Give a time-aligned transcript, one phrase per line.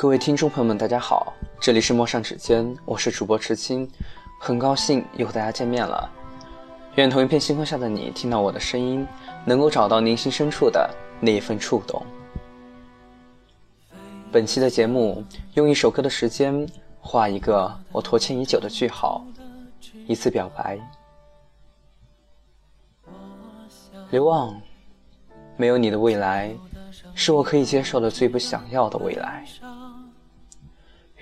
[0.00, 1.30] 各位听众朋友们，大家好，
[1.60, 3.86] 这里是陌上指尖，我是主播池青，
[4.40, 6.10] 很高兴又和大家见面了。
[6.94, 9.06] 愿同一片星空下的你，听到我的声音，
[9.44, 10.88] 能够找到内心深处的
[11.20, 12.02] 那一份触动。
[14.32, 16.66] 本期的节目，用一首歌的时间，
[16.98, 19.22] 画一个我拖欠已久的句号，
[20.06, 20.80] 一次表白。
[24.10, 24.58] 刘望，
[25.58, 26.56] 没有你的未来，
[27.14, 29.44] 是我可以接受的最不想要的未来。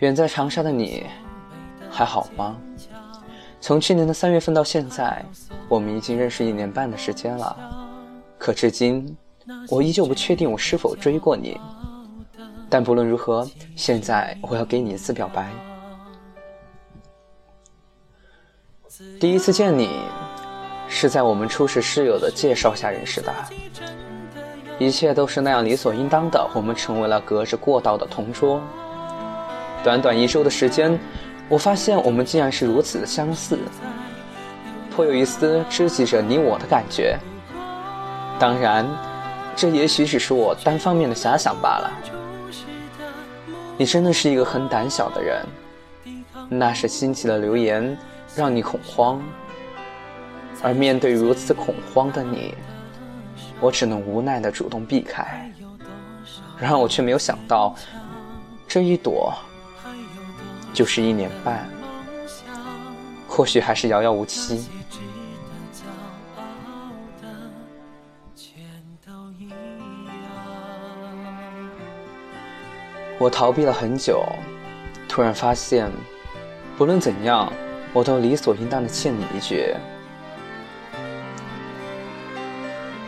[0.01, 1.05] 远在长沙的你，
[1.91, 2.57] 还好吗？
[3.61, 5.25] 从去年的三月份到现在，
[5.69, 7.57] 我们已经认识一年半的时间了。
[8.39, 9.17] 可至今，
[9.69, 11.61] 我依旧不确定我是否追过你。
[12.71, 15.51] 但不论如何，现在我要给你一次表白。
[19.19, 19.99] 第一次见你，
[20.87, 23.35] 是在我们初识室友的介绍下认识的。
[24.79, 28.63] 一切都是那样理所应当的，我们成为了隔着过道的同桌。
[29.83, 30.99] 短短一周的时间，
[31.49, 33.59] 我发现我们竟然是如此的相似，
[34.91, 37.17] 颇有一丝知己者你我的感觉。
[38.39, 38.87] 当然，
[39.57, 41.91] 这也许只是我单方面的遐想罢了。
[43.77, 45.47] 你真的是一个很胆小的人，
[46.49, 47.97] 那是新奇的留言
[48.35, 49.23] 让你恐慌，
[50.63, 52.55] 而面对如此恐慌的你，
[53.61, 55.49] 我只能无奈的主动避开。
[56.59, 57.75] 然而我却没有想到，
[58.67, 59.33] 这一躲。
[60.79, 61.69] 就是一年半，
[63.27, 64.65] 或许还是遥遥无期。
[73.19, 74.25] 我逃避了很久，
[75.09, 75.91] 突然发现，
[76.77, 77.53] 不论怎样，
[77.93, 79.75] 我都理所应当的欠你一句：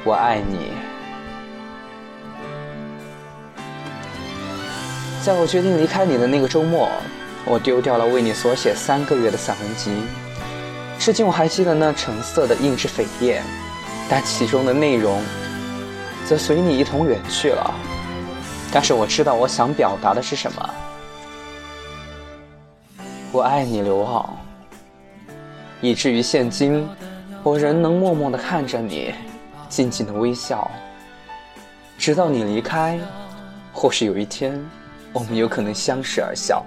[0.02, 0.72] 我爱你。
[5.22, 6.88] 在我决定离开你的那个周末。
[7.46, 9.90] 我丢掉了为你所写三个月的散文集，
[10.98, 13.42] 至今我还记得那橙色的硬质扉页，
[14.08, 15.20] 但其中的内容
[16.26, 17.74] 则随你一同远去了。
[18.72, 20.70] 但是我知道我想表达的是什么。
[23.32, 24.36] 我爱你，刘傲，
[25.80, 26.88] 以至于现今，
[27.42, 29.14] 我仍能默默地看着你，
[29.68, 30.70] 静静的微笑，
[31.96, 32.98] 直到你离开。
[33.72, 34.60] 或许有一天，
[35.12, 36.64] 我们有可能相视而笑。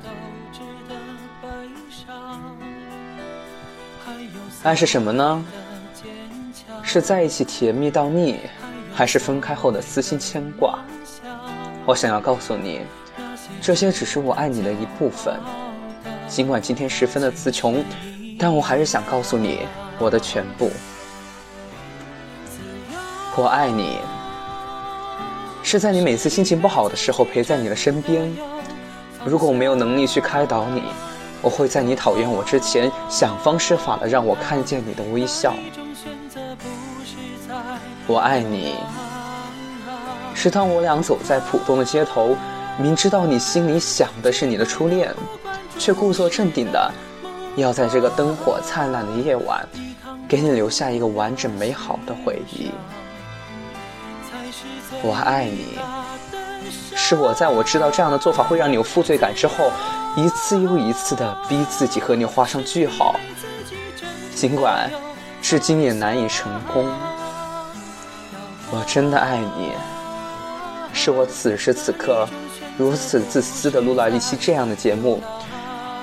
[4.64, 5.46] 爱是什么呢？
[6.82, 8.40] 是在一起甜蜜到腻，
[8.94, 10.80] 还是分开后的撕心牵挂？
[11.86, 12.82] 我想要告诉你，
[13.62, 15.40] 这些只是我爱你的一部分。
[16.28, 17.84] 尽管今天十分的词穷，
[18.38, 19.68] 但我还是想告诉你
[20.00, 20.72] 我的全部。
[23.36, 23.98] 我爱你，
[25.64, 28.32] 是在你每次心情不好的时候陪在你的身边。
[29.26, 30.84] 如果我没有能力去开导你。
[31.44, 35.54] 我会在你讨厌我之前，想方设法的让我看见你的微笑。
[38.08, 38.76] 我爱你，
[40.34, 42.38] 是当我俩走在普通的街头，
[42.80, 45.14] 明知道你心里想的是你的初恋，
[45.78, 46.92] 却故作镇定的
[47.58, 49.68] 要在这个灯火灿烂的夜晚，
[50.30, 52.72] 给你留下一个完整美好的回忆。
[55.02, 55.78] 我爱你，
[56.96, 59.72] 是我在我知道这样的做法会让你有负罪感之后。
[60.16, 63.16] 一次又一次的逼自己和你画上句号，
[64.36, 64.88] 尽管
[65.42, 66.86] 至今也难以成功。
[68.70, 69.72] 我真的爱你，
[70.94, 72.30] 是我此时此刻
[72.78, 75.20] 如此自私的录了一期这样的节目，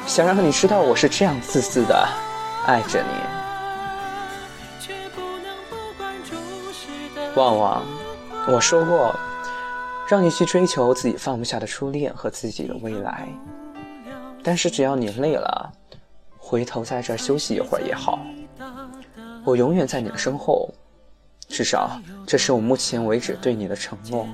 [0.09, 2.05] 想让你知道我是这样自私的
[2.67, 3.07] 爱着你。
[7.37, 7.85] 旺旺，
[8.49, 9.15] 我说过，
[10.11, 13.29] 让你去追求自己放不下的初恋和自己的未来。
[14.43, 15.73] 但是只要你累了，
[16.37, 18.19] 回头在这休息一会儿也好。
[19.45, 20.69] 我永远在你的身后，
[21.47, 24.27] 至少这是我目前为止对你的承诺。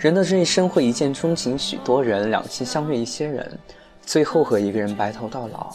[0.00, 3.56] 人的这一生会一见钟情许多人，两情相悦一些人，
[4.02, 5.72] 最后和一个人白头到老。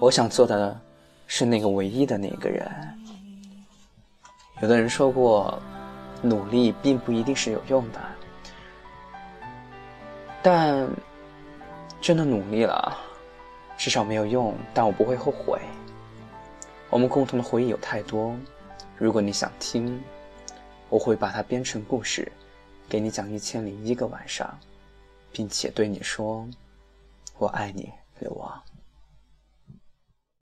[0.00, 0.76] 我想做的，
[1.28, 2.68] 是那个唯一的那个人。
[4.60, 5.62] 有的人说过，
[6.22, 8.00] 努力并不一定是有用的。
[10.42, 10.88] 但
[12.00, 12.96] 真的努力了，
[13.76, 14.54] 至少没有用。
[14.72, 15.60] 但我不会后悔。
[16.88, 18.36] 我们共同的回忆有太多，
[18.96, 20.00] 如果你想听，
[20.88, 22.30] 我会把它编成故事，
[22.88, 24.56] 给你讲一千零一个晚上，
[25.32, 26.48] 并且对你说
[27.38, 28.62] ：“我爱你，刘王。”